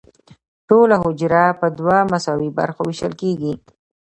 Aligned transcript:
ټوله 0.67 0.95
حجره 1.03 1.45
په 1.59 1.67
دوه 1.79 1.97
مساوي 2.11 2.49
برخو 2.59 2.81
ویشل 2.87 3.13
کیږي. 3.21 3.53